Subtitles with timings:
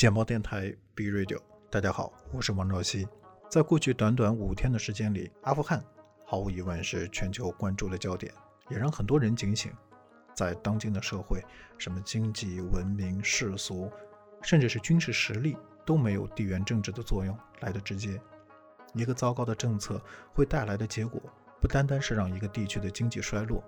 [0.00, 1.38] 简报电台 B Radio，
[1.68, 3.06] 大家好，我是王兆熙。
[3.50, 5.84] 在过去短短五天的时间里，阿富汗
[6.24, 8.32] 毫无疑问是全球关注的焦点，
[8.70, 9.70] 也让很多人警醒。
[10.34, 11.44] 在当今的社会，
[11.76, 13.92] 什么经济、文明、世俗，
[14.40, 15.54] 甚至是军事实力，
[15.84, 18.18] 都没有地缘政治的作用来得直接。
[18.94, 20.00] 一个糟糕的政策
[20.32, 21.20] 会带来的结果，
[21.60, 23.62] 不单单是让一个地区的经济衰落，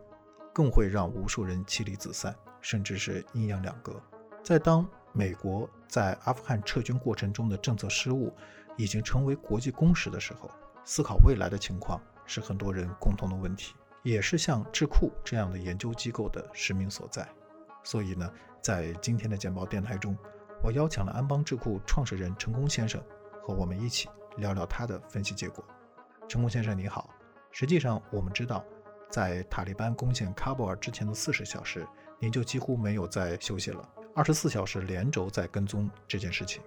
[0.52, 4.00] 更会让无数人妻离子散，甚至是阴阳两隔。
[4.42, 8.34] 在当美国在阿富汗撤军过程中的政策失误，
[8.76, 10.50] 已经成为国际共识的时候，
[10.84, 17.28] 思考未来的情况是很多人共同的问题，也是像智库这样的研究机构的使命所在。
[17.84, 20.16] 所以呢，在今天的简报电台中，
[20.62, 23.02] 我邀请了安邦智库创始人陈功先生
[23.42, 25.64] 和我们一起聊聊他的分析结果。
[26.28, 27.10] 陈功先生你好，
[27.50, 28.64] 实际上我们知道，
[29.10, 31.86] 在塔利班攻陷喀布尔之前的四十小时，
[32.18, 36.62] 您就几乎没有再休息了，二十四小时连轴在跟踪这件事情。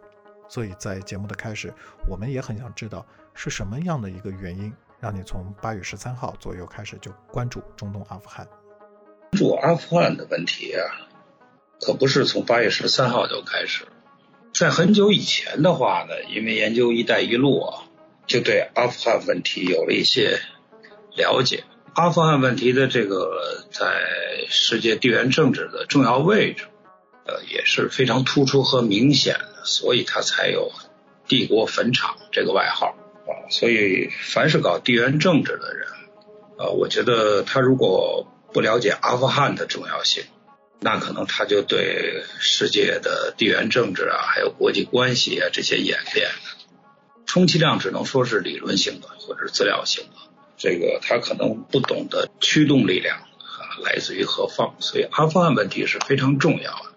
[0.47, 1.73] 所以在节目的开始，
[2.07, 8.45] 我们也很想知道是什么样的一个原因，让你从八月十三号左右开始就关注中东阿富汗。
[9.31, 10.85] 关注阿富汗的问题啊，
[11.81, 13.87] 可不是从八月十三号就开始，
[14.57, 17.83] 在很久以前的话呢，因为研究“一带一路”啊，
[18.25, 20.39] 就对阿富汗问题有了一些
[21.17, 21.65] 了解。
[21.93, 23.85] 阿富汗问题的这个在
[24.47, 26.67] 世界地缘政治的重要位置，
[27.25, 29.65] 呃，也是非常突出和明显的。
[29.65, 30.71] 所以他才有
[31.27, 32.95] “帝国坟场”这个外号
[33.27, 33.49] 啊。
[33.49, 35.87] 所以凡是搞地缘政治的人，
[36.59, 40.23] 呃，我觉得他如果不了解阿富汗的重要性，
[40.85, 46.29] 那可能他就对世界的地缘政治啊，还有国际关系啊这些演变，
[47.25, 50.31] 充其量只能说是理论性的或者是资料性的。
[50.57, 54.75] 这个他可能不懂得驱动力量啊来自于何方。
[54.79, 56.93] 所以阿富汗问题是非常重要的。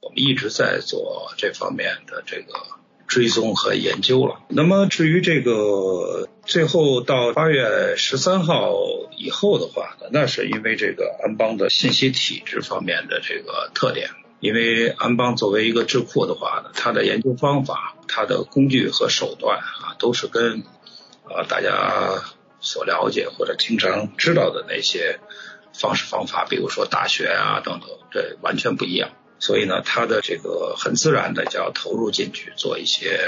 [0.00, 2.52] 我们一直在做这方面的这个
[3.08, 4.42] 追踪和研究了。
[4.48, 8.72] 那么至于这个最后到八月十三号
[9.16, 14.10] 以后的话呢，那是因为这个安邦的信息体制方面的这个特点。
[14.40, 20.64] 因为安邦作为一个智库的话呢，它的研究方法、它的工具和手段啊，都是跟
[21.24, 22.22] 啊大家
[22.60, 25.18] 所了解或者经常知道的那些
[25.72, 29.12] 方式方法，比如说大学啊等等，这完全不一样。
[29.38, 33.18] 所以呢，他的这个很自然的就要投入进去做一些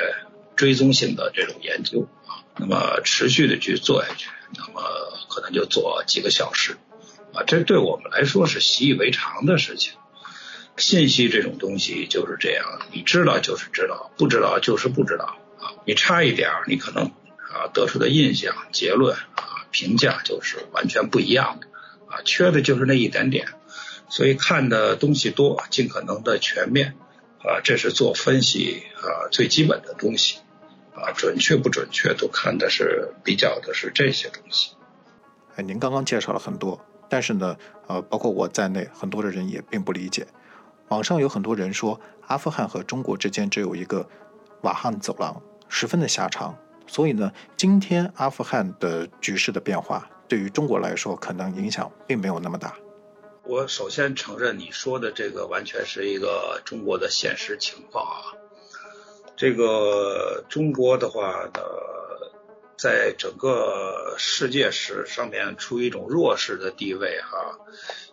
[0.54, 4.82] 追踪性的这种研究啊，那么持续的去做下去，那么
[5.28, 6.76] 可能就做几个小时
[7.32, 9.92] 啊，这对我们来说是习以为常的事情。
[10.76, 21.66] 信息这种东西就是这样，你知道就是知道，不知道就是不知道啊，你差一点你可能啊得出的印象、结论啊、评价就是完全不一样的
[22.08, 23.48] 啊，缺的就是那一点点。
[24.08, 26.94] 所以看的东西多，尽可能的全面
[27.40, 30.38] 啊，这是做分析啊最基本的东西
[30.96, 34.74] 啊，准确不准确都看的是比较的是这些东西。
[35.54, 40.26] 哎，您刚刚介绍了很多，但是呢，呃，包括我在内，很多的人也并不理解。
[40.88, 44.08] 网上有很多人说，阿富汗和中国之间只有一个
[44.62, 46.56] 瓦汉走廊，十分的狭长。
[46.86, 52.74] 所以呢，今天阿富汗的局势的变化，对于中国来说，可能影响并没有那么大。
[53.42, 58.22] 我首先承认你说的这个完全是一个中国的现实情况啊。
[59.36, 61.60] 这个中国的话呢，
[62.78, 67.58] 在整个世界史上面处于一种弱势的地位哈，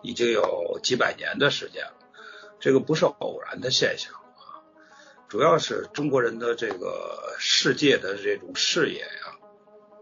[0.02, 1.94] 已经有几百年的时间了。
[2.60, 4.68] 这个不是偶然的现象啊，
[5.30, 9.38] 主要是中国人的这个世界的这种视野呀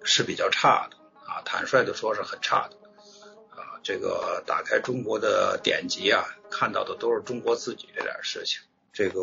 [0.03, 2.78] 是比较差的啊，坦率的说是很差的
[3.50, 3.78] 啊。
[3.84, 8.62] 这个打开中国的典籍啊，看到的都是中国自己这点事情。
[8.94, 9.22] 这个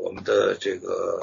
[0.00, 1.20] 我们的这个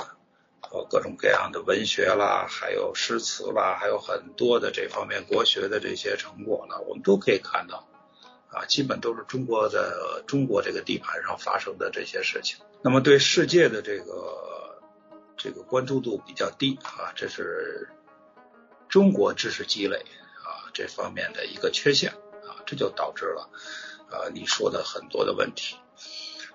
[0.72, 7.88] 呃各种各样的文学啦，还有诗词啦，还有很多的这方面国学的这些成果呢，我们都可以看到
[8.50, 12.58] 啊，基本都是中国的中国这个地盘上发生的这些事情。
[12.82, 14.82] 那么对世界的这个
[15.38, 17.90] 这个关注度比较低啊，这是
[18.90, 22.64] 中国知识积累啊这方面的一个缺陷啊。
[22.66, 23.50] 这就导致了，
[24.10, 25.76] 呃，你说的很多的问题。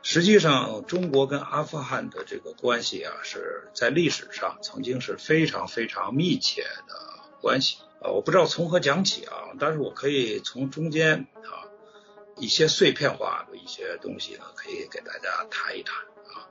[0.09, 6.95] 实际上，中国跟阿富汗的这个关系啊，是在历史上曾经是非常非常密切的
[7.41, 7.79] 关系。
[8.01, 11.67] 啊，我不知道从何讲起啊，但是我可以从中间啊
[12.37, 16.47] 一些碎片化的一些东西呢，可以给大家谈一谈啊。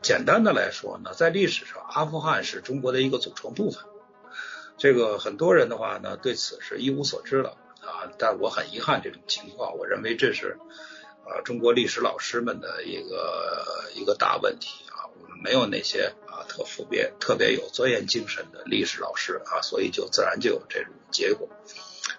[0.00, 3.84] 简单的来说呢，在历史上，阿富汗是中国的一个组成部分。
[4.78, 7.50] 这个很多人的话呢，对此是一无所知的
[7.82, 8.08] 啊。
[8.16, 10.56] 但我很遗憾这种情况，我认为这是
[11.28, 15.06] 啊中国历史老师们的一个一个大问题啊。
[15.20, 21.48] 我们没有那些啊特特别特别有钻研精神的历史老师啊，所以就自然就有这种结果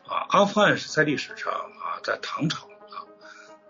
[0.07, 0.25] 啊。
[0.29, 3.03] 阿富汗是在历史上啊，在唐朝啊，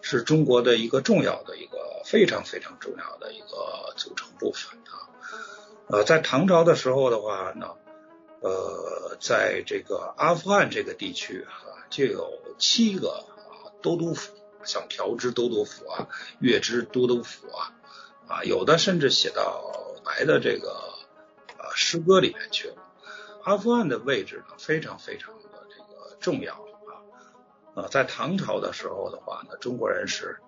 [0.02, 5.10] 是中国的一个重要的一个非常非常重要的一个组成部分啊。
[5.88, 7.76] 呃，在唐朝的时候的话呢。
[8.42, 14.32] 呃，在这个阿富汗这个地区啊，就有七个啊都督府，
[14.64, 16.08] 像条支都督府啊、
[16.40, 17.74] 月支都督府啊，
[18.28, 19.74] 啊有的甚至写到
[20.04, 20.70] 白的这个
[21.58, 22.76] 呃诗歌里面去了。
[23.44, 27.02] 阿富汗的位置呢，非常非常的这个重要啊。
[27.76, 30.40] 呃，在唐朝的时候的话呢，中国人是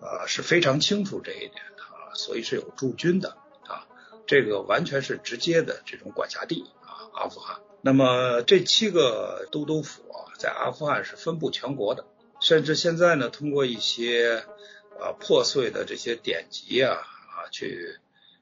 [0.00, 3.36] 呃是非常清楚这一点的啊，所以是有驻军的
[3.68, 3.86] 啊，
[4.26, 7.08] 这个完全是直接的这种管辖地啊。
[7.14, 12.04] 阿富汗，那么这七个都督府啊，在阿富汗是分布全国的，
[12.44, 14.44] 甚至现在呢，通过一些
[15.00, 17.98] 啊破碎的这些典籍啊啊去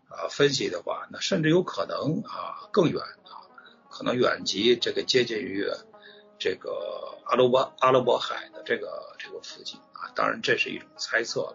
[0.09, 3.47] 啊分析的话，那甚至有可能啊更远啊，
[3.89, 5.71] 可能远及这个接近于
[6.37, 11.55] 这个阿拉伯阿拉伯海的这个这个附近啊，当然这是一种猜测，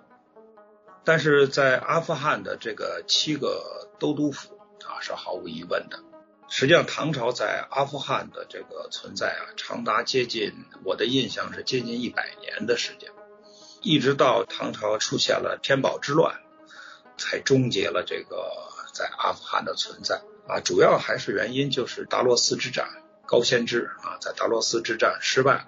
[1.04, 6.00] 但是在阿富汗的这个七个都督府啊是毫无疑问的。
[6.50, 10.54] 实际上，唐朝在阿富汗的这个存在啊，长达接近
[10.84, 13.12] 我的印象是接近一百年的时间，
[13.82, 16.40] 一直到唐朝出现了天宝之乱，
[17.18, 18.52] 才终结了这个
[18.94, 20.62] 在阿富汗的存在啊。
[20.62, 22.88] 主要还是原因就是达罗斯之战，
[23.26, 25.68] 高仙芝啊在达罗斯之战失败。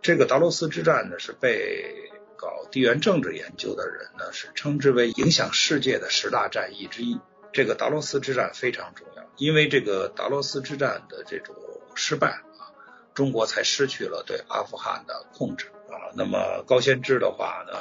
[0.00, 7.20] 这个达罗斯之战呢，是被搞地缘政治研究的人呢是称之为影响世界的十大战役之一。
[7.56, 9.22] 这个达罗斯之战非常重要。
[9.38, 11.56] 因为这个达罗斯之战的这种
[11.94, 12.68] 失败啊，
[13.14, 16.12] 中国才失去了对阿富汗的控制啊。
[16.14, 17.72] 那么高仙芝的话呢，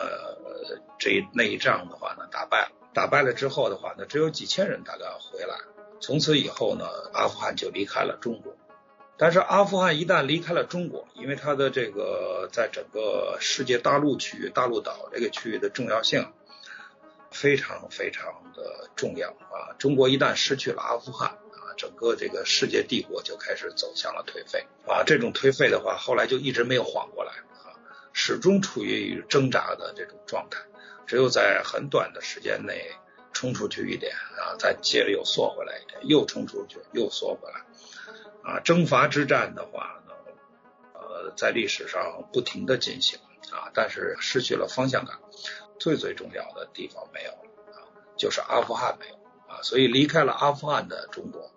[0.97, 5.57] 这那一仗的话呢，打败了，打败了之后的话呢，只有几千人大概回来。
[5.99, 8.55] 从此以后呢，阿富汗就离开了中国。
[9.17, 16.33] 但是阿富汗一旦离开了中国，因为它的这个在整个世界大陆区域、大陆岛这个区域的重要性
[17.35, 19.75] 非常非常的重要啊。
[19.77, 25.03] 中国一旦失去了阿富汗啊，整个这个世界帝国就开始走向了颓废啊！
[25.05, 27.75] 这种颓废的话，后来就一直没有缓过来啊，
[28.13, 30.61] 始终处于挣扎的这种状态。
[31.05, 32.89] 只有在很短的时间内
[33.33, 37.65] 冲出去一点啊，再接着又缩回来一点，又冲出去又缩回来
[38.49, 38.59] 啊！
[38.61, 40.13] 征伐之战的话呢，
[40.93, 43.19] 呃，在历史上不停的进行
[43.51, 45.19] 啊，但是失去了方向感。
[45.79, 47.37] 最最重要的地方没有了
[47.73, 47.83] 啊，
[48.17, 49.15] 就是阿富汗没有
[49.47, 51.51] 啊，所以离开了阿富汗的中国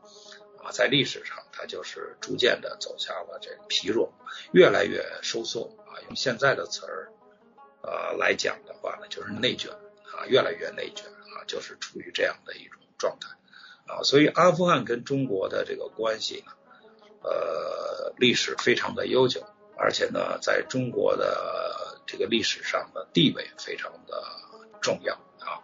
[0.63, 0.71] 啊。
[0.73, 4.13] 在历史上，它就是逐渐的走向了这个疲弱，
[4.53, 6.01] 越来越收缩啊。
[6.09, 7.13] 用现在的词儿
[7.83, 13.29] 呃来讲的话呢，就是内卷啊，越来越内卷啊，就是处于这样的一种状态
[13.87, 14.03] 啊。
[14.03, 16.53] 所以阿富汗跟中国的这个关系呢，
[17.23, 24.25] 呃，历史非常的悠久，而且呢，在中国的这个历史上的地位非常的
[24.81, 25.63] 重要啊。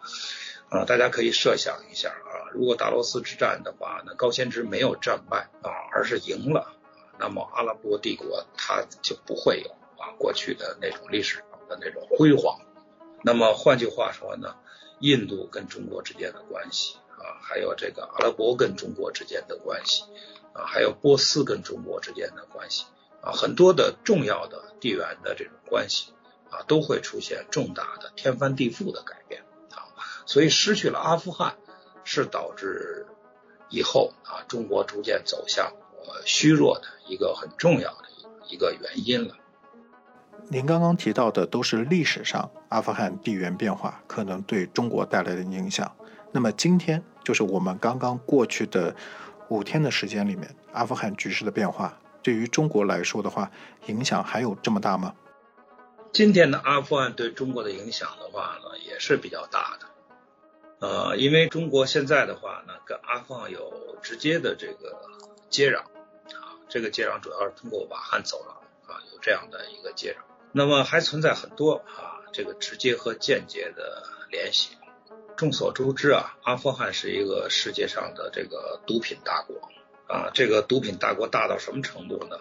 [0.71, 6.73] 啊，大家可以设想一下啊，如果达罗斯之战的话，那高仙芝没有战败啊，而是赢了，
[7.19, 12.61] 那么阿拉伯帝国它就不会有啊过去的那种历史上的那种辉煌。
[13.23, 14.57] 那么换句话说呢，
[14.99, 20.03] 印度跟中国之间的关系啊，还有这个阿拉伯跟中国之间的关系
[20.55, 22.85] 啊，还有波斯跟中国之间的关系
[23.23, 26.13] 啊，很多的重要的地缘的这种关系
[26.55, 29.43] 啊，都会出现重大的天翻地覆的改变
[29.73, 29.91] 啊。
[30.25, 31.57] 所以失去了阿富汗，
[32.05, 33.07] 是导致
[33.69, 35.73] 以后啊中国逐渐走向
[36.07, 38.05] 呃虚弱的一个很重要的
[38.49, 39.35] 一个原因了。
[40.49, 45.91] 您刚刚提到的都是历史上阿富汗地缘变化可能对中国带来的影响。
[46.33, 48.95] 那么今天就是我们刚刚过去的
[49.49, 53.51] 五天的时间里面，阿富汗局势的变化对于中国来说的话，
[53.87, 55.15] 影响还有这么大吗？
[56.15, 59.87] 今天的阿富汗对中国的影响的话呢，也是比较大的。
[60.79, 64.97] 呃，因为中国现在的话呢，跟阿富汗有直接的这个
[65.51, 70.23] 接壤啊，这个接壤主要是通过瓦罕走廊啊，有这样的一个接壤。
[70.53, 74.77] 那么还存在很多啊，这个直接和间接的联系。
[75.35, 79.69] 众所周知啊，阿富汗是一个世界上的这个毒品大国
[80.07, 82.39] 啊，这个毒品大国大到什么程度呢？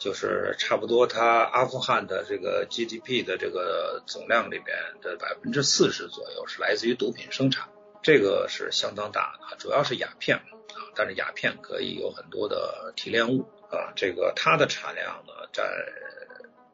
[0.00, 7.68] 就是差不多，它阿富汗的这个 GDP 的这个总量里边的百分之四十左右是来自于毒品生产，
[8.02, 15.70] 这个是相当大的，主要是鸦片啊，但是鸦片可以有很多的提炼物啊，这个它的产量呢占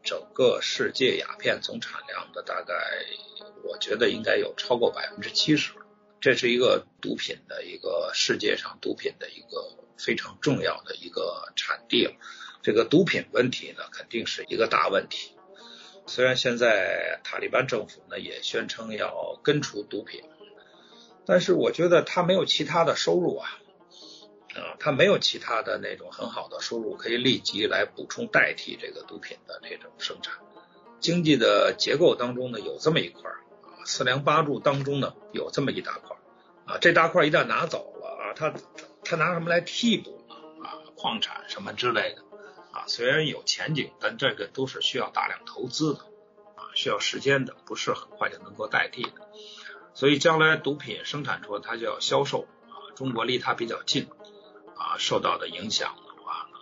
[0.05, 2.75] 整个世界鸦片总产量的大概，
[3.65, 5.73] 我觉得应该有超过百分之七十，
[6.21, 12.13] 这是一个毒品的一个世界上毒品的一个非常重要的一个产地了。
[12.67, 15.37] 这个毒品问题呢，肯定是一个大问题。
[16.09, 20.25] 虽然现在塔利班政府呢也宣称要根除毒品，
[21.25, 23.61] 但是我觉得他没有其他的收入啊，
[24.57, 30.35] 啊，他没有其他的那种很好的收入可以立即来补充代替这个毒品的这种生产。
[30.99, 33.31] 经济的结构当中呢有这么一块
[33.63, 36.17] 啊，四梁八柱当中呢有这么一大块
[36.65, 38.53] 啊，这大块一旦拿走了啊，他
[39.05, 40.35] 他拿什么来替补呢？
[40.67, 42.26] 啊，矿产什么之类的。
[42.77, 46.01] 啊，虽然有前景，但这个都是需要大量投资的，
[46.57, 49.31] 啊，需要时间的，不是很快就能够代替的。
[49.95, 54.11] 所以将来毒品生产出来，它就要销售，啊，中国离它比较近，
[54.77, 56.59] 啊，受到的影响的话呢，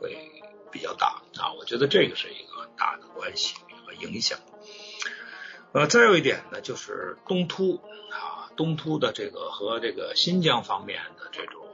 [0.00, 4.38] 会比较大，啊，我觉得这个是一个很大的关系和影响。
[5.74, 11.68] 呃，再有一点呢，就是东突，啊，东突的这个和这个新疆方面的这种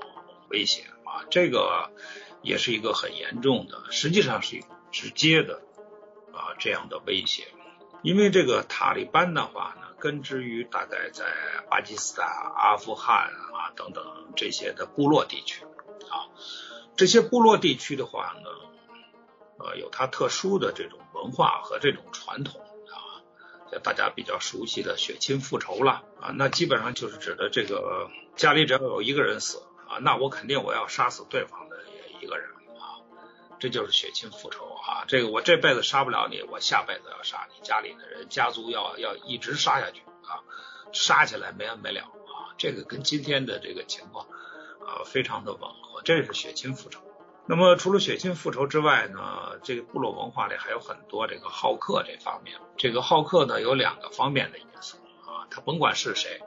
[0.48, 1.92] 威胁，啊，这个。
[2.44, 5.62] 也是一个很严重的，实际上是直接的
[6.32, 7.48] 啊这样的威胁，
[8.02, 11.24] 因为这个塔利班的话呢，根植于大概在
[11.70, 14.04] 巴基斯坦、阿富汗啊等等
[14.36, 15.64] 这些的部落地区
[16.10, 16.28] 啊，
[16.96, 18.50] 这些部落地区的话呢，
[19.58, 23.24] 呃有它特殊的这种文化和这种传统啊，
[23.72, 31.63] 像大家比较熟悉的血亲复仇了啊，那基本上就是指的这个家里只要有一个人死啊，那我肯定我要杀死对方。
[32.24, 32.48] 一个人
[32.80, 33.04] 啊，
[33.58, 35.04] 这就是血亲复仇啊！
[35.06, 40.40] 这个我这辈子杀不了你，我下辈子要杀你家里的人，家族要要一直杀下去啊，
[40.92, 42.56] 杀起来没完没了啊！
[42.56, 44.26] 这个跟今天的这个情况
[44.80, 47.00] 啊非常的吻合，这是血亲复仇。
[47.46, 52.58] 那么除了血亲复仇之外呢，这个部落文化里还有很多这个好客这方面。
[52.78, 56.40] 这个好客呢有两个方面的因素啊，他甭管是谁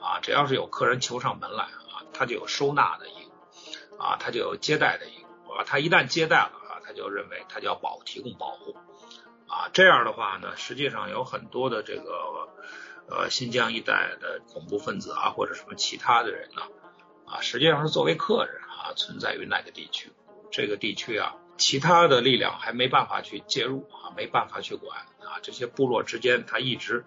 [0.00, 5.19] 啊，只要是有客人求上门来啊，他就有收纳的义务啊，他就有接待的义务。
[5.58, 8.76] 啊，他一旦接待了啊，他就认为他就要保提供保护
[9.46, 12.48] 啊，这样的话呢，实际上有很多的这个
[13.08, 16.62] 呃新疆一带的恐怖分子啊，或者什么其他的人呢
[17.26, 20.12] 啊，实际上是作为客人啊存在于那个地区，
[20.50, 27.04] 这个地区啊，其他的力量还没办法去介入啊，没办法去管啊，这些部落之间他一直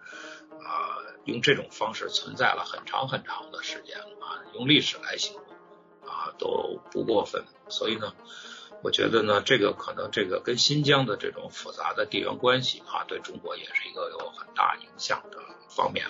[0.49, 5.43] 啊用这种方式存在了很长很长的时间啊，用历史来形容。
[6.23, 8.13] 啊，都不过分，所以呢，
[8.81, 16.07] 我觉得呢，这个可能这个跟新疆的这种复杂的地缘关系啊，对中国也是一个有很大影响的方面。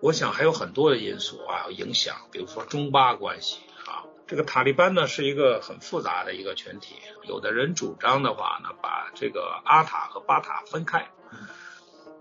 [0.00, 11.10] 我想还有很多的因素啊影响，比如说中巴关系啊，这个塔利班呢是一个很复杂的一个群体，有的人主张的话呢，把这个阿塔和巴塔分开，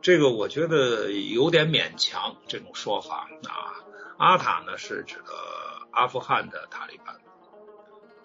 [0.02, 3.86] 这个我觉得有点勉强这种说法啊。
[4.18, 5.69] 阿塔呢是指的。
[5.92, 7.16] 阿富汗的塔利班，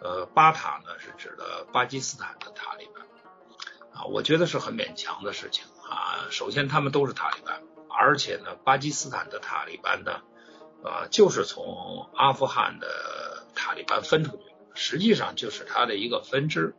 [0.01, 3.07] 呃，巴塔呢是指的巴基斯坦的塔利班，
[3.93, 6.29] 啊，我觉得是很勉强的事情啊。
[6.31, 10.23] 首先，他们都是塔利班，而且呢，巴基斯坦的塔利班呢，
[10.85, 14.43] 啊，就是从阿富汗的塔利班分出去，
[14.75, 16.75] 实际上就是它的一个分支。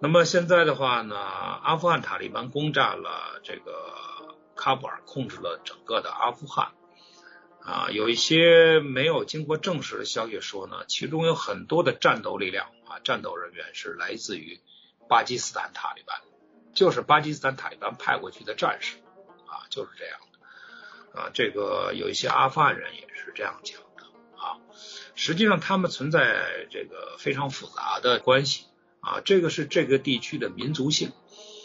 [0.00, 6.72] 那么现在的话呢，阿富汗塔利班攻占了这个喀布尔，控制了整个的阿富汗。
[7.64, 14.60] 啊，有一些没有经过证实的消息说呢，其中有很多的战斗力量啊，战斗人员是来自于
[15.08, 16.20] 巴基斯坦塔利班，
[16.74, 18.96] 就是巴基斯坦塔利班派过去的战士
[19.46, 21.30] 啊，就是这样的啊。
[21.32, 24.04] 这个有一些阿富汗人也是这样讲的
[24.36, 24.60] 啊。
[25.14, 28.66] 实际上，他们存在这个非常复杂的关系
[29.00, 31.12] 啊，这个是这个地区的民族性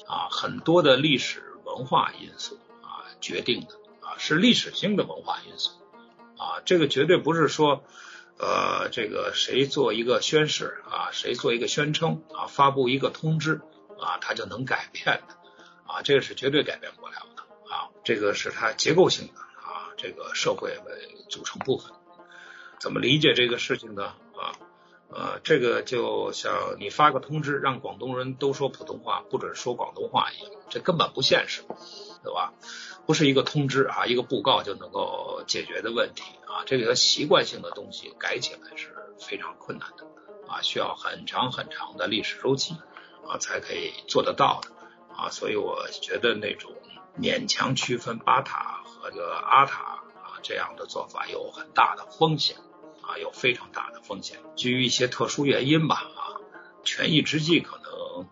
[0.07, 5.71] 啊，很多的历史文化因素啊决定的啊，是历史性的文化因素。
[6.39, 7.83] 啊，这个绝对不是说，
[8.39, 13.59] 呃，这个谁做一个宣誓啊，谁做一个宣称啊，发布一个通知
[13.99, 15.35] 啊，他就能改变的
[15.85, 20.97] 啊，这个是绝对改变不了的啊，这个是它结构性的啊，这个社会的
[21.29, 21.91] 组成部分，
[22.79, 24.13] 怎么理解这个事情呢？
[24.37, 24.55] 啊，
[25.09, 31.63] 呃，这个就像你发个通知，让广东人都说普通话，不准说广东话一样，这根本不现实，
[32.23, 32.53] 对吧？
[33.09, 40.05] 不是一个通知啊，一个布告就能够解决的问题啊，这个习惯性的东西改起来是非常困难的
[40.47, 42.75] 啊，需要很长很长的历史周期
[43.27, 44.69] 啊才可以做得到的
[45.17, 46.71] 啊，所以我觉得那种
[47.19, 52.57] 勉强区分巴塔和这个阿塔啊这样的做法有很大的风险
[53.01, 53.17] 啊。
[53.17, 54.37] 有非常大的风险。
[54.55, 56.37] 基于一些特殊原因吧啊，
[56.83, 58.27] 权宜之计可能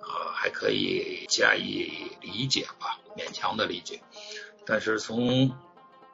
[0.00, 4.02] 啊还可以加以理解吧，勉强的理解。
[4.66, 5.56] 但是从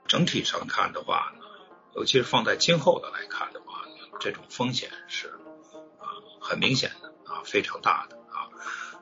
[0.06, 1.44] 整体上看的话呢，
[1.94, 3.82] 尤其是放在今后的来看的话，
[4.20, 5.28] 这种风险是
[5.98, 8.52] 啊很明显的啊非常大的啊。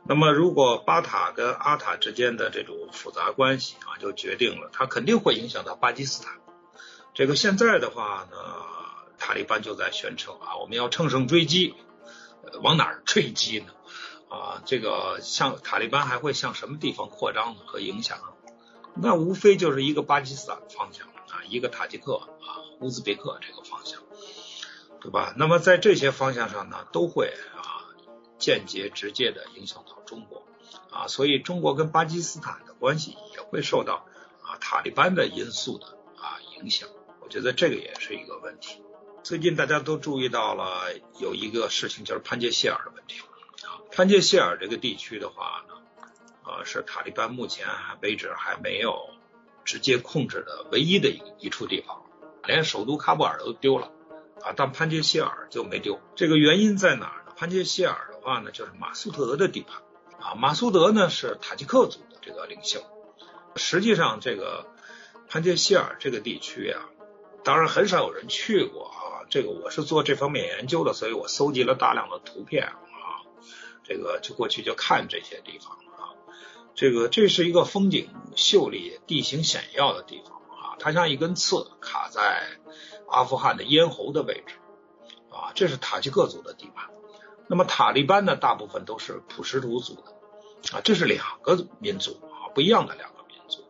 [0.07, 6.39] 那么如果巴塔跟阿塔之间的这种复杂关系啊，就决定了它肯定会影响到巴基斯坦。
[7.13, 8.37] 这个现在的话呢，
[9.19, 11.75] 塔利班就在宣称啊，我们要乘胜追击，
[12.63, 13.73] 往哪儿追击呢？
[14.29, 18.19] 啊，这个向塔利班还会向什么地方扩张和影响？
[18.97, 24.01] 那无非就是一个巴基斯坦方向啊，一个塔吉克啊、乌兹别克这个方向，
[25.01, 25.35] 对吧？
[25.37, 27.87] 那么在这些方向上呢，都会啊
[28.39, 30.45] 间接、直接的影响到中国
[30.91, 34.07] 啊，所以中国跟巴基斯坦的关系也会受到
[34.43, 36.89] 啊塔利班的因素的啊影响。
[37.21, 38.83] 我觉得这个也是一个问题。
[39.23, 43.21] 最近大家都注意到了有一个事情，就是潘杰希尔的问题
[43.65, 43.79] 啊。
[43.93, 45.75] 潘杰希尔这个地区的话呢，
[46.51, 47.67] 呃，是塔利班目前
[48.03, 49.11] 为止还没有
[49.65, 52.03] 直接控制的唯一的一一处地方，
[52.45, 53.93] 连首都喀布尔都丢了
[54.43, 56.01] 啊，但潘杰希尔就没丢。
[56.17, 57.33] 这个原因在哪儿呢？
[57.37, 59.83] 潘杰希尔的话呢，就是马苏德的地盘
[60.21, 60.35] 啊。
[60.35, 62.81] 马苏德呢是塔吉克族的这个领袖，
[63.57, 64.67] 实际上这个
[65.29, 66.89] 潘杰希尔这个地区啊。
[67.45, 73.25] 当然很少有人去过啊，这个我是做这方面研究的，所以我搜集了大量的图片啊，
[73.83, 75.79] 这个就过去就看这些地方，
[76.81, 82.57] 这个这是一个风景秀丽、地形险要的地方啊，它像一根刺卡在
[83.07, 84.55] 阿富汗的咽喉的位置
[85.31, 86.89] 啊，这是塔吉克族的地盘。
[87.49, 90.05] 那么塔利班呢，大部分都是普什图族的
[90.75, 93.63] 啊，这是两个民族啊，不一样的两个民族。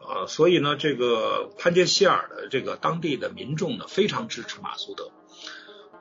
[0.00, 5.12] 呃，所以呢，这个潘杰希尔的这个当地的民众呢，非常支持马苏德。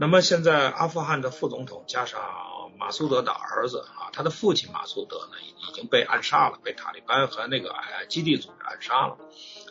[0.02, 7.76] 那么现在阿富汗的副总统加上马苏德的儿子啊，他的父亲马苏德呢，已经被暗杀了，被塔利班和那个
[8.08, 9.18] 基地组织暗杀了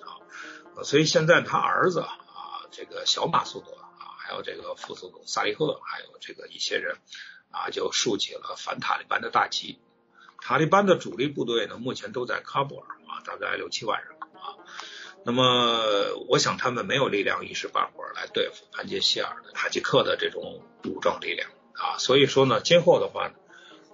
[0.04, 0.84] 啊。
[0.84, 6.98] 所以现在他儿子啊，这个小马苏德啊，还有这个副总统萨利赫，还有这个一些人
[7.50, 9.80] 啊，就竖起了反塔利班的大旗。
[10.42, 14.60] 塔利班的主力部队呢，目前都在喀布尔啊，大概六七万人啊。
[15.24, 23.30] 那么，我想他们没有力量一时半会儿来对付潘杰希尔的塔吉克的这种武装力量啊，所以说呢，今后的话，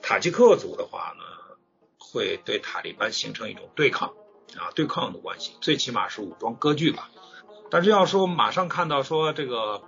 [0.01, 1.57] 塔吉克族的话呢，
[1.99, 4.11] 会对塔利班形成一种对抗
[4.57, 7.11] 啊，对抗的关系，最起码是武装割据吧。
[7.69, 9.83] 但是要说马上看到说这个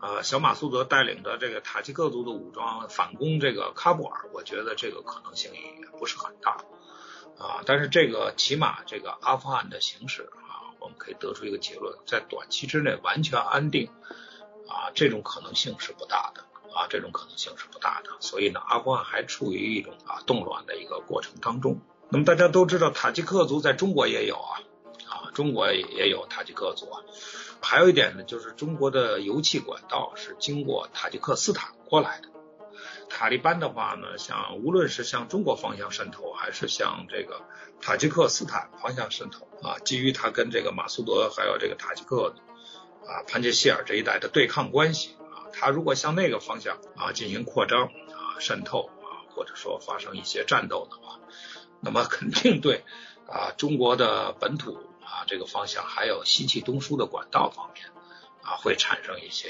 [0.00, 6.64] 呃小马苏德带领的这个塔吉克族的武装反攻这个喀布尔，我觉得这个可能性也不是很大
[7.38, 7.60] 啊。
[7.66, 10.30] 但是这个起码这个阿富汗的形势。
[10.80, 13.90] 我们可以得出一个结论，在短期之内完全安定
[14.68, 16.42] 啊，这种可能性是不大的
[16.74, 18.10] 啊，这种可能性是不大的。
[18.20, 21.80] 所以呢，阿富汗还处于一种啊动乱的一个过程当中。
[22.08, 24.60] 那么大家都知道，塔吉克族在中国也有啊
[25.08, 27.02] 啊，中国也有塔吉克族啊。
[27.62, 32.28] 还有一点呢，就是中国的油气管道是经过塔吉克斯坦过来的。
[33.10, 37.42] 塔利班的话呢，像无论是向中国方向渗透，还是向这个
[37.82, 42.34] 塔吉克斯坦方向渗透啊，基于他跟这个马苏德还有这个塔吉克
[43.04, 51.18] 啊潘杰希尔这一带的对抗关系啊，他如果向那个方向啊进行扩张啊渗透啊，或者说发生一些战斗的话，
[51.80, 52.84] 那么肯定对
[53.26, 57.86] 啊中国的本土啊这个方向还有西气东输的管道方面
[58.42, 59.48] 啊会产生一些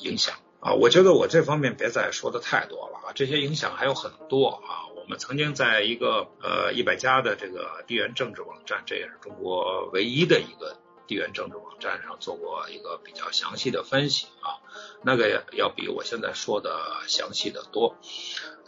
[0.00, 0.34] 影响。
[0.60, 4.88] 啊，我觉得我这方面别再说的太多了啊，这些影响还有很多啊。
[4.96, 14.58] 我们曾经在一个呃一百家的这个地缘政治网站，这也是中国唯一的一个地缘政治网站上做过一个比较详细的分析啊，
[15.02, 17.94] 那个要比我现在说的详细的多。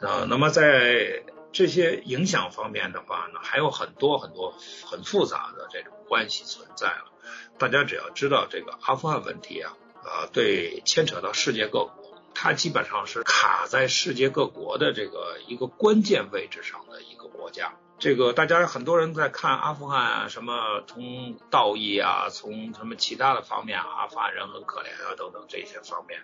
[0.00, 4.54] 啊，那么在这些影响方面的话呢，还有很多很多
[4.86, 7.10] 很复杂的这种关系存在了。
[7.58, 9.74] 大家只要知道这个阿富汗问题啊。
[10.08, 17.74] 呃，对，牵扯到世界各国，它基本上是卡在世界各国的这个一个关键位置上的一个国家。
[17.98, 26.22] 这个大家很多人在看阿富汗啊，什么从道义啊，从什么其他的方面，阿富汗人很可怜啊等等这些方面。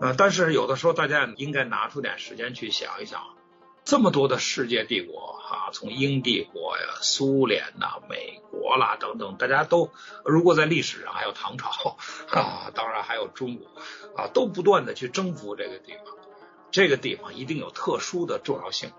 [0.00, 3.20] 呃，但是有的时候大家应该拿出点时间去想一想。
[3.84, 9.90] 这么多的世界帝国啊，从英帝国呀、苏联呐、美国啦等等，大家都
[10.24, 11.96] 如果在历史上还有唐朝
[12.30, 13.66] 啊，当然还有中国
[14.16, 16.16] 啊，都不断的去征服这个地方，
[16.70, 18.92] 这个地方一定有特殊的重要性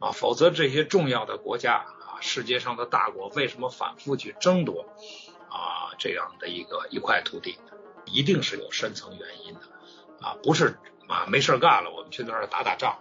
[0.00, 4.86] 啊，否则这些重要的国家啊，世界上的大国为什么反复去争夺
[5.48, 7.56] 啊这样的一个一块土地
[8.04, 9.60] 一定是有深层原因的。
[10.20, 12.98] 啊，不是啊没事干了我们去那儿打打仗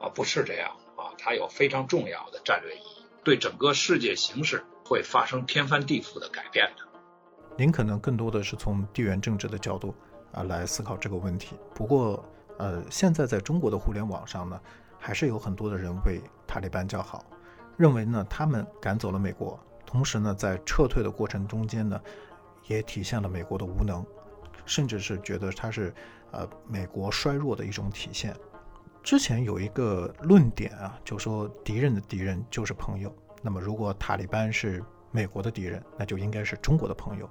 [0.00, 6.84] 啊不是这样啊，它有非常重要的战略意义，对整个世界形势会发生天翻地覆的改变的。
[7.56, 9.94] 您可能更多的是从地缘政治的角度
[10.32, 12.24] 啊来思考这个问题，不过
[12.58, 14.60] 呃现在在中国的互联网上呢，
[14.98, 17.24] 还是有很多的人为塔利班叫好，
[17.76, 19.58] 认为呢他们赶走了美国。
[19.84, 22.00] 同时呢，在撤退的过程中间呢，
[22.66, 24.04] 也体现了美国的无能，
[24.66, 25.94] 甚至是觉得它是
[26.30, 28.36] 呃美国衰弱的一种体现。
[29.08, 33.10] 之前有一个论点啊，就说敌人的敌人就是朋友。
[33.40, 37.26] 那么如果塔利班是美国的敌人，那就应该是中国的朋友。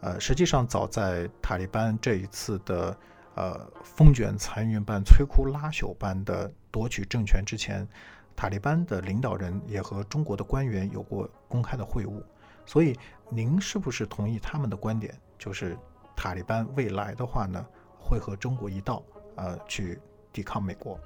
[0.00, 2.98] 呃，实际上早在塔利班这一次的
[3.36, 7.86] 呃风卷残云般、摧枯拉朽般的夺取政权之前。
[8.34, 12.20] 塔利班的领导人也和中国的官员有过公开的会晤，
[12.64, 12.98] 所以
[13.30, 15.16] 您是不是同意他们的观点？
[15.38, 15.78] 就是
[16.16, 17.64] 塔利班未来的话呢，
[17.96, 19.04] 会和中国一道，
[19.36, 20.00] 呃，去
[20.36, 21.00] 抵抗美国？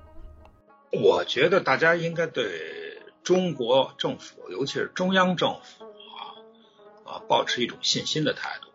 [0.91, 6.35] 我觉得大家应该对中国政府，尤其是中央政府啊
[7.05, 8.71] 啊，保持一种信心的态度。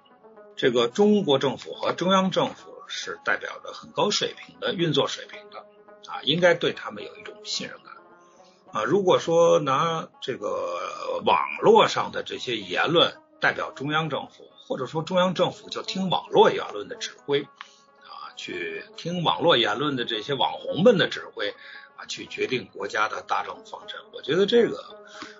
[0.56, 5.66] 这个中国政府和中央政府是代表着很高水平的运作水平的
[6.10, 7.94] 啊，应该对他们有一种信任感。
[8.72, 17.46] 啊，如果说拿这个网络上的这些言论代表中央政府，或者说中央政府就听网络言论的指挥，
[18.36, 21.54] 去听网络言论的这些网红们的指挥，
[21.96, 24.98] 啊，去决定国家的大政方针，我觉得这个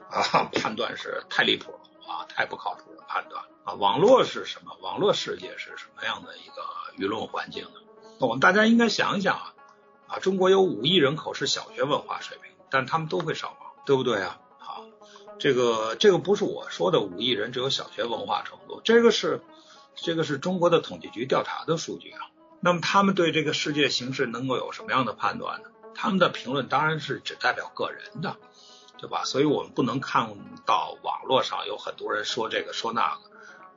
[0.10, 3.74] 啊判断是太离谱了啊，太不靠谱的判断啊。
[3.74, 4.78] 网络是什么？
[4.82, 6.64] 网络世界是什么样的一个
[6.98, 7.82] 舆论环境呢？
[8.20, 9.54] 我们大家应该想一想啊，
[10.08, 12.52] 啊，中国有五亿人口是小学文化水平。
[12.72, 14.40] 但他们都会上网，对不对啊？
[14.58, 14.84] 好，
[15.40, 19.42] 这个这个不是我说的五亿人只有小学文化程度，这个是
[19.96, 22.20] 这个是中国的统计局调查的数据啊。
[22.60, 25.70] 那么他们对这个世界形势能够有什么样的判断呢？
[25.94, 28.36] 他们的评论当然是只代表个人的，
[28.98, 29.24] 对吧？
[29.24, 33.22] 所以我们不能看到网络上有很多人说这个说那个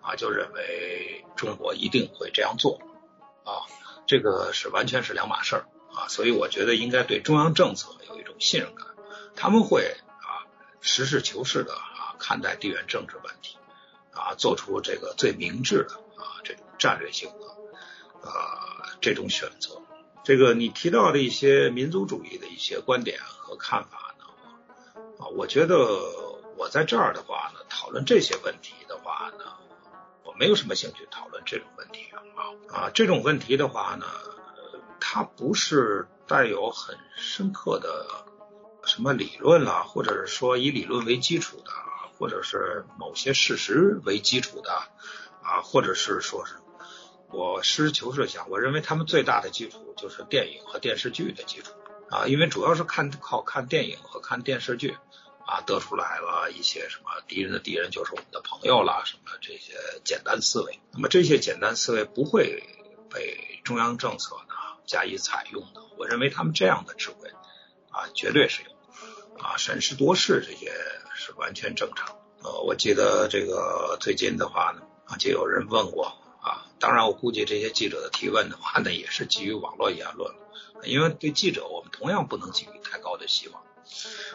[0.01, 2.81] 啊，就认为中国一定会这样做
[3.45, 3.63] 啊，
[4.07, 6.09] 这个是完全是两码事儿啊。
[6.09, 8.87] 所以我觉得应该对中央政策有一种信任感。
[9.37, 10.43] 他们会啊
[10.81, 13.59] 实事求是的啊看待地缘政治问题
[14.13, 17.47] 啊，做出这个最明智的啊这种战略性的
[18.23, 18.31] 呃
[19.09, 19.81] 这种选择。
[20.23, 24.25] 这个你提到的一些民族主义的一些观点和看法呢
[25.19, 25.77] 啊，我觉得
[26.59, 29.45] 我在这儿的话呢，讨论这些问题的话呢，
[30.25, 32.19] 我没有什么兴趣讨论这种问题啊
[32.69, 34.05] 啊这种问题的话呢，
[35.01, 38.27] 它不是带有很深刻的。
[38.85, 41.71] 什么理论啦，或者是说以理论为基础的，
[42.17, 44.71] 或者是某些事实为基础的
[45.43, 46.55] 啊，或者是说是
[47.31, 51.73] 我实事求是想，我认为他们最大的基础就是电影和电视剧的基础
[52.11, 54.97] 啊，因为主要是看靠看电影和看电视剧
[55.47, 60.81] 啊，得出来了一些什么敌人的敌人就是我们的朋友啦，什么这些简单思维。
[60.93, 62.65] 那么这些简单思维不会
[63.11, 64.55] 被中央政策呢
[64.87, 65.83] 加以采用的。
[65.99, 67.29] 我认为他们这样的智慧
[67.91, 68.71] 啊，绝对是有。
[69.39, 70.73] 啊，审时度势这些
[71.15, 72.17] 是完全正常。
[72.43, 76.15] 呃，我记得这个最近的话呢，啊，就有人问过。
[76.81, 80.35] 当然，我估计这些记者的提问的话呢，也是基于网络言论，
[80.85, 83.63] 因为对记者我们同样不能寄予太高的希望。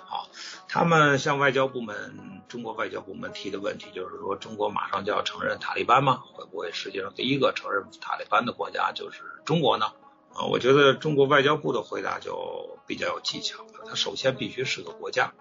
[0.05, 0.27] 好，
[0.67, 6.23] 他们向外交部门，中国外交部门提的问题就是说，中国马上就要承认塔利班吗？
[6.33, 9.93] 会不会世界上第一个承认塔利班的国家就是中国呢？
[10.33, 13.85] 啊，我觉得中国外交部的回答就比较有技巧了。
[13.87, 15.33] 它首先必须是个国家，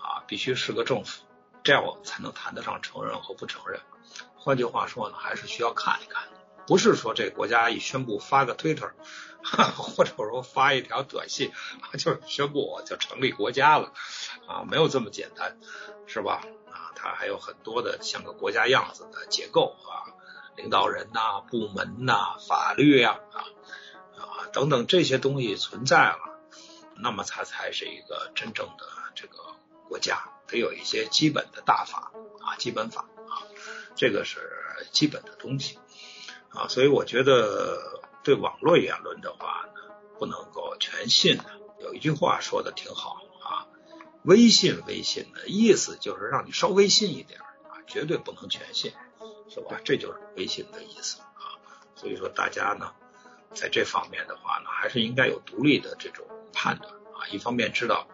[0.00, 1.22] 啊，必须是个政府，
[1.62, 3.80] 这样我们才能谈得上承认和不承认。
[4.34, 6.24] 换句话说呢，还是需要看一看，
[6.72, 8.94] 不是说这国家一宣布发个推特，
[9.76, 11.52] 或者说发一条短信，
[11.98, 13.92] 就宣布我就成立国家了，
[14.48, 15.58] 啊，没有这么简单，
[16.06, 16.42] 是吧？
[16.72, 20.16] 啊，它还有很多的像个国家样子的结构啊，
[20.56, 23.44] 领导人呐、部门呐、法律呀啊
[24.16, 24.48] 啊。
[24.54, 26.40] 等等这些东西存在了，
[26.96, 29.36] 那么它才是一个真正的这个
[29.90, 33.44] 国家，得有一些基本的大法啊，基本法啊，
[33.94, 34.40] 这个是
[34.90, 35.78] 基本的东西
[36.54, 41.44] 啊，所以我觉得对网络言论的话呢，不能够全信的。
[41.80, 43.66] 有一句话说的挺好啊，
[44.22, 48.92] 微信微信的意思就是让你稍微信一点啊，绝对不能全信，
[49.48, 49.80] 是吧？
[49.84, 51.58] 这就是微信的意思啊。
[51.94, 52.92] 所以说大家呢。
[53.54, 57.28] 在这方面的话呢，还是应该有独立的这种判断啊。
[57.30, 58.08] 一方面知道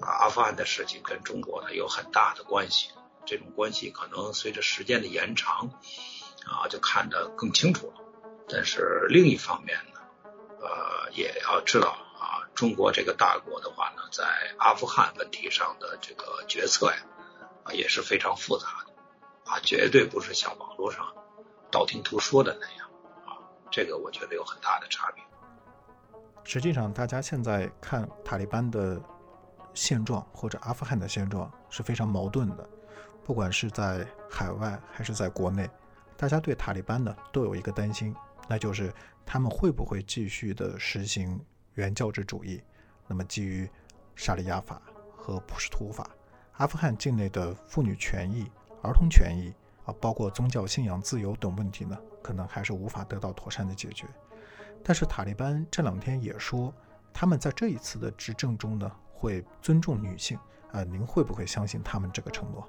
[0.00, 2.90] 啊，阿富汗的事情跟中国呢有很大的关系，
[3.26, 5.72] 这种关系可能随着时间的延长
[6.46, 7.94] 啊，就看得更清楚了。
[8.48, 10.00] 但是另一方面呢，
[10.60, 14.24] 呃，也要知道啊，中国这个大国的话呢，在
[14.58, 16.96] 阿富汗问题上的这个决策呀，
[17.64, 21.14] 啊，也是非常复杂的，啊，绝对不是像网络上
[21.70, 22.90] 道听途说的那样，
[23.24, 23.38] 啊，
[23.70, 25.22] 这个我觉得有很大的差别。
[26.42, 29.00] 实际上，大家现在看塔利班的
[29.74, 32.68] 现状或者阿富汗的现状是非常矛盾的，
[33.22, 35.70] 不管是在海外还是在国内，
[36.20, 38.14] 大家对塔利班呢都有一个担心，
[38.46, 38.92] 那就是
[39.24, 41.40] 他们会不会继续的实行
[41.76, 42.62] 原教旨主义？
[43.08, 43.66] 那么基于
[44.14, 44.82] 沙利亚法
[45.16, 46.06] 和普什图法，
[46.58, 48.44] 阿富汗境内的妇女权益、
[48.82, 49.50] 儿童权益
[49.86, 54.04] 啊，包括宗教信仰自由等问题呢，可能还是无法得到妥善的解决。
[54.84, 56.70] 但是塔利班这两天也说，
[57.14, 60.38] 他们在这一次的执政中呢，会尊重女性。
[60.70, 62.68] 啊，您会不会相信他们这个承诺？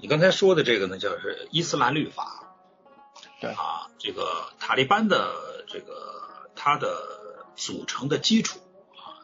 [0.00, 2.54] 你刚才说的这个呢，就是伊斯兰律法。
[3.40, 8.58] 对啊，这个塔利班的这个它的组成的基础
[8.96, 9.18] 啊，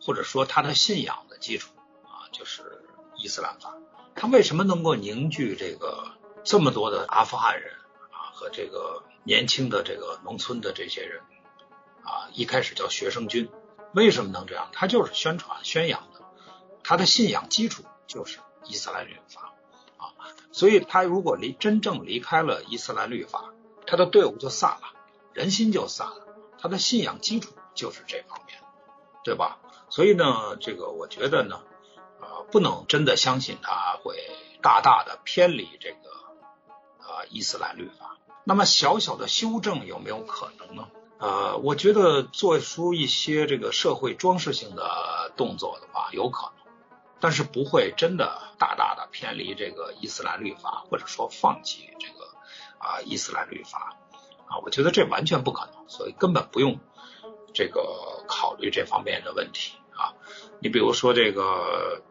[0.00, 1.72] 或者说它的信仰的基础
[2.04, 2.84] 啊，就是
[3.16, 3.74] 伊斯兰法。
[4.14, 6.12] 它为什么能够凝聚这个
[6.44, 7.72] 这么多的阿富汗人
[8.10, 9.02] 啊和这个？
[9.24, 11.22] 年轻的这个农村的这些人
[12.02, 13.48] 啊，一开始叫学生军，
[13.94, 14.68] 为什么能这样？
[14.72, 16.22] 他就是宣传宣扬的，
[16.82, 19.54] 他的信仰基础就是伊斯兰律法啊，
[20.52, 23.52] 所以他如果离真正离开了伊斯兰律法，
[23.86, 24.92] 他的队伍就散了，
[25.32, 26.26] 人心就散了，
[26.58, 28.58] 他的信仰基础就是这方面，
[29.24, 29.58] 对吧？
[29.88, 31.60] 所以呢，这个我觉得呢，
[32.20, 34.16] 呃，不能真的相信他会
[34.62, 36.10] 大大的偏离这个
[36.98, 38.18] 啊伊斯兰律法。
[38.44, 40.88] 那么小小的修正有没有可能呢？
[41.18, 46.61] 呃，我觉得做出一些这个社会装饰性的动作的话，有可能，
[47.22, 52.24] 但是不会真的大大的偏离这个伊斯兰律法，或者说放弃这个
[52.78, 53.96] 啊伊斯兰律法
[54.48, 56.80] 啊，我觉得这完全不可能，所以根本不用
[57.54, 60.14] 这个考虑这方面的问题啊。
[60.60, 62.02] 你比如说这个，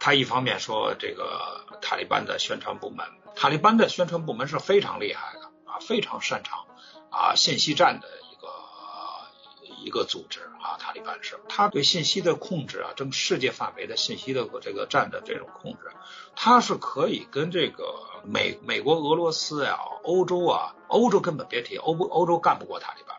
[0.00, 3.06] 他一方面说这个塔利班的宣传部门。
[3.36, 6.66] 塔利班的宣传部门是非常厉害的啊，非常擅长
[7.10, 8.08] 啊信息战的
[9.84, 10.76] 一个组织啊。
[10.78, 15.90] 塔利班是，他对信息的控制啊，整世界范围的信息的这个战的这种控制，
[16.36, 23.16] 他是可以跟这个美美国、俄罗斯呀、欧洲啊，欧洲根本别提，欧欧洲干不过塔利班，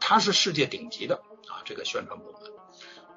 [0.00, 2.52] 他是世界顶级的啊这个宣传部门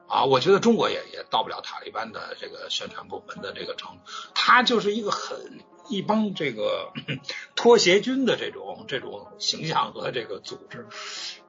[0.08, 0.26] 啊。
[0.26, 4.02] 我觉得中国也也到不了塔利班的这个宣传部门的这个程度，
[4.34, 5.63] 他就是一个很。
[5.89, 6.93] 一帮这个
[7.56, 10.88] 拖鞋军的这种这种形象和这个组织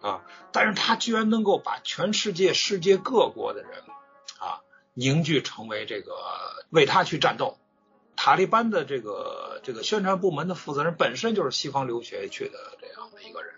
[0.01, 3.70] 啊，但是他居然能够把全世界世界各国的人
[4.38, 4.61] 啊
[4.92, 6.14] 凝聚成为这个
[6.70, 7.59] 为他去战斗。
[8.16, 13.55] 塔利班的这个这个宣传部门的负责人本身就是西方留学去的这样的一个人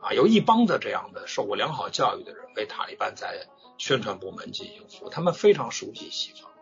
[0.00, 6.52] 啊，有一帮的这样的受过良好教育的人为塔利班在宣传部门进行服务，他们非常熟悉西方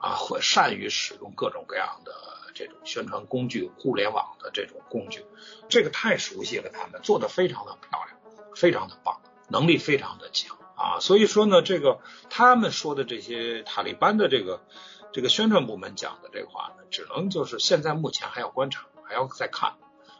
[0.00, 2.12] 啊，会善于使用各种各样的。
[2.54, 5.24] 这种宣传工具，互联网的这种工具，
[5.68, 8.16] 这个太熟悉了，他们做的非常的漂亮，
[8.54, 11.00] 非常的棒，能力非常的强啊。
[11.00, 14.62] 所以说呢，这个他们说的这些塔利班的这个
[15.12, 19.74] 这个宣传部门讲的这话呢，只能就是现在目前还要观察，还要再看。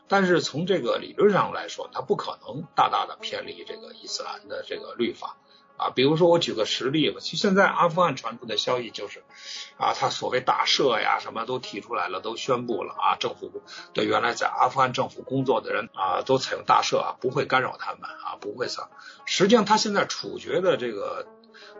[0.06, 5.38] 但是从这个理论上来说，它不可能大大的偏离这个伊斯兰的这个律法。
[5.76, 9.24] 啊，比如说我举个实例吧，其实现在阿富汗传出的消息就是，
[9.76, 13.50] 啊，他所谓大赦呀，什么都提出来了，都宣布了啊，政府
[13.92, 18.88] 对原来在阿富汗政府工作的人啊，都采用大赦啊，不会干扰他们啊，不会杀。
[19.24, 21.26] 实际上他现在处决的这个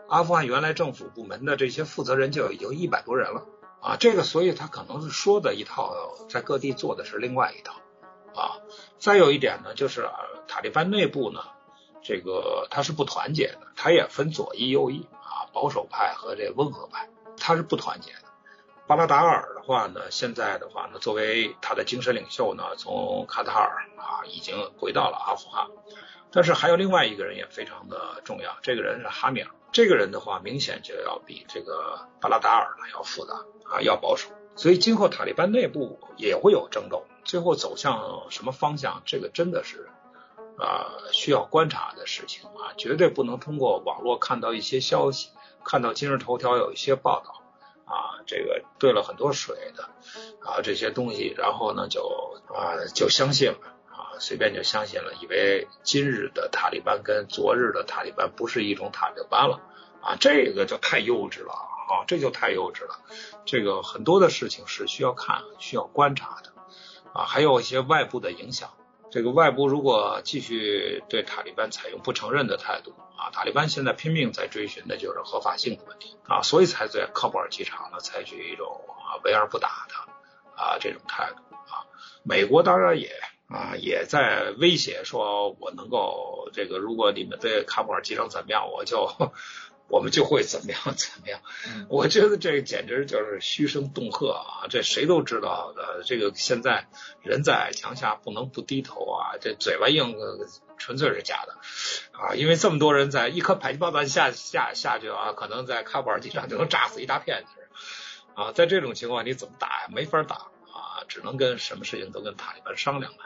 [0.09, 3.45] 阿富汗原来政府部门的这些负责人就已经一百多人了
[3.81, 5.95] 啊，这个所以他可能是说的一套，
[6.29, 7.75] 在各地做的是另外一套
[8.35, 8.59] 啊。
[8.99, 10.09] 再有一点呢，就是
[10.49, 11.39] 塔利班内部呢。
[12.07, 18.19] 这个他是不团结的，他也分左翼右翼啊，保守派和这温和派，他是不团结的。
[18.85, 25.65] 巴拉达尔的话呢，现在的话呢，作为他的精神领袖呢，从卡塔尔啊已经回到了阿富汗，
[26.29, 33.33] 但是还有另外一个人也非常的重要，这个人是哈米尔，这个人的话明显就要比这个巴拉达尔呢要复杂
[33.67, 39.89] 啊，要保守，所以今后塔利班内部也会有争斗，最后走向什么方向，这个真的是。
[40.57, 45.29] 啊，需要观察的事情啊，绝对不能通过网络看到一些消息，
[45.63, 47.41] 看到今日头条有一些报道
[47.85, 49.83] 啊，这个兑了很多水的
[50.41, 59.61] 啊这些东西，然后呢就啊就相信了啊，随便就相信了，以为今日的塔利班跟昨日的塔利班不是一种塔利班了
[60.01, 62.05] 啊，这个就太幼稚了啊。
[62.07, 62.99] 这就太幼稚了。
[63.45, 66.51] 这个很多的事情是需要看、需要观察的
[67.13, 68.71] 啊，还有一些外部的影响。
[69.15, 80.11] 这个外部如果继续对塔利班采用不承认的态度啊，塔利班现在拼命在追寻的就是合法性的问题啊，所以才在喀布尔机场呢采取一种啊围而不打的
[80.61, 81.87] 啊这种态度啊。
[82.23, 83.09] 美国当然也
[83.47, 89.31] 啊也在威胁说，我能够这个如果你们对喀布尔机场怎么样，我就。
[89.87, 91.39] 我们就会怎么样怎么样？
[91.89, 94.67] 我觉得这简直就是嘘声恫吓啊！
[94.69, 96.01] 这谁都知道的。
[96.03, 96.87] 这个现在
[97.21, 99.37] 人在矮墙下不能不低头啊！
[99.39, 100.15] 这嘴巴硬
[100.77, 101.53] 纯粹是假的
[102.11, 102.35] 啊！
[102.35, 107.45] 因为这么多人在一颗迫击炮弹下下下去啊，可能在喀布尔机场就能炸死一大片人
[108.33, 108.51] 啊！
[108.51, 109.87] 在这种情况你怎么打呀？
[109.89, 111.05] 没法打啊！
[111.07, 113.19] 只能跟什么事情都跟塔利班商量了。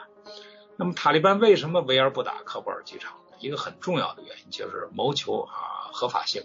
[0.76, 3.14] 那么塔利班为什么围而不打喀布尔机场？
[3.40, 6.44] 一个很重要的原因就是谋求啊合法性，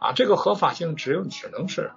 [0.00, 1.92] 啊这个合法性只有只能是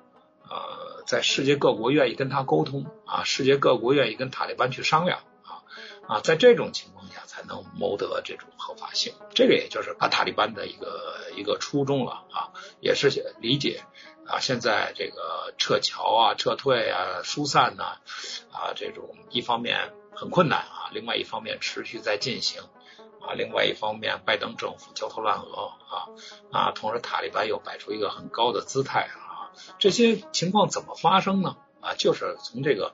[0.50, 5.64] 呃在世界各国愿意跟他沟通啊世界各国愿意跟塔利班去商量啊
[6.08, 13.84] 啊在这种情况下才能谋得这种合法性，这个也就是啊塔利班的一个一个初衷了啊也是理解
[14.26, 18.00] 啊现在这个撤侨啊撤退啊疏散呐
[18.52, 22.62] 啊这种一方面很困难啊另外一方面持续在进行。
[23.28, 26.08] 啊，另外一方面，拜登政府焦头烂额啊
[26.52, 31.58] 啊，同时塔利班又摆出一个很高的姿态啊，这些情况怎么发生呢？
[31.82, 32.94] 啊，就是从这个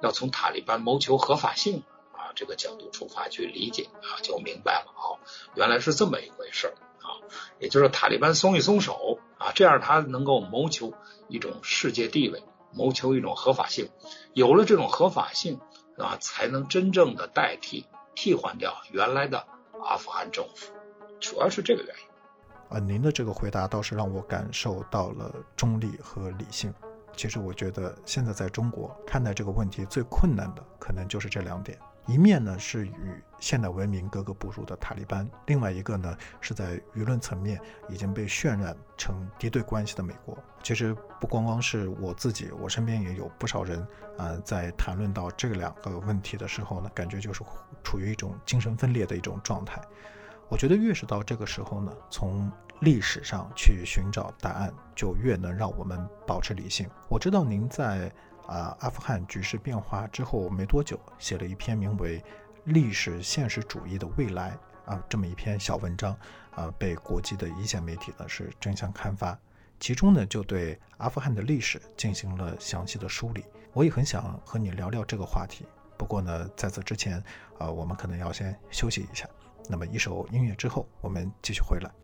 [0.00, 5.20] 要从塔利班谋求合法性啊这个角度出发去理解啊，就明白了啊，
[5.54, 7.20] 原来是这么一回事啊，
[7.58, 10.94] 也就是塔利班松一松手啊，这样他能够谋求
[11.28, 12.42] 一种世界地位，
[12.72, 13.90] 谋求一种合法性，
[14.32, 15.60] 有了这种合法性
[15.98, 19.46] 啊，才能真正的代替替换掉原来的。
[19.84, 20.72] 阿富汗政府
[21.20, 22.76] 主要是这个原因。
[22.76, 26.72] 啊，您的这个回答倒是让我感受到了中立和理性。
[27.16, 40.36] 其实我觉得现在在中国看待这个问题最困难的可能就是这两点：一面呢是与现代文明格格不入的塔利班，另外一个呢是在舆论层面已经被渲染成敌对关系的美国。
[40.62, 43.86] 其实不光光是我自己，我身边也有不少人
[44.18, 47.42] 啊，在谈论到这两个问题的时候呢，感觉就是
[47.82, 49.80] 处于一种精神分裂的一种状态。
[50.48, 56.88] 我觉得越是到这个时候呢，从历史上去寻找答案，就越能让我们保持理性。
[57.08, 58.12] 我知道您在
[58.46, 62.20] 啊阿富汗局势变化之后没多久，写了一篇名为
[62.64, 64.58] 《历史现实主义的未来》
[64.90, 66.16] 啊这么一篇小文章，
[66.54, 69.38] 啊被国际的一线媒体呢是争相刊发，
[69.80, 73.44] 其中呢就对阿富汗的历史进行了详细的梳理。
[73.72, 77.22] 我也很想和你聊聊这个话题，不过呢在此之前，
[77.58, 79.28] 啊我们可能要先休息一下。
[79.68, 82.03] 那么一首音乐之后，我们继续回来。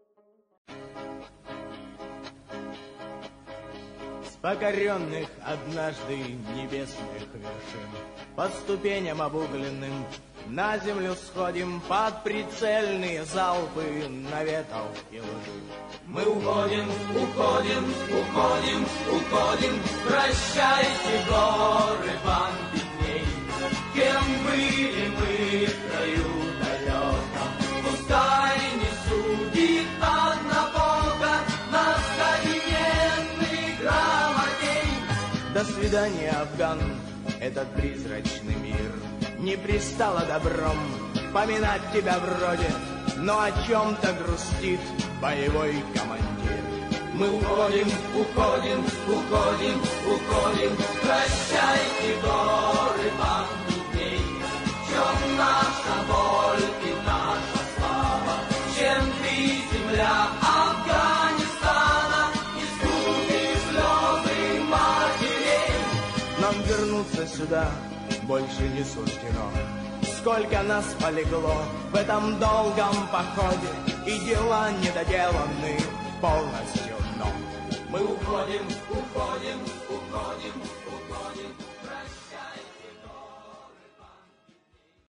[4.41, 6.17] Покоренных однажды
[6.57, 7.91] небесных вершин.
[8.37, 10.05] По ступеням обугленным
[10.47, 15.61] на землю сходим Под прицельные залпы наветов и лжи.
[16.07, 21.60] Мы уходим, уходим, уходим, уходим Прощайте горы
[35.81, 36.79] свидания, Афган,
[37.41, 38.93] этот призрачный мир
[39.39, 40.77] Не пристало добром.
[41.33, 42.71] Поминать тебя вроде
[43.17, 44.81] Но о чем-то грустит
[45.23, 46.61] боевой командир.
[47.15, 50.77] Мы уходим, уходим, уходим, уходим.
[51.03, 55.39] Прощайте горы, банды дней В чем
[67.41, 67.71] сюда
[68.25, 69.51] больше не суждено.
[70.19, 73.69] Сколько нас полегло в этом долгом походе,
[74.07, 75.79] И дела недоделаны
[76.21, 77.27] полностью, но
[77.91, 79.59] мы уходим, уходим,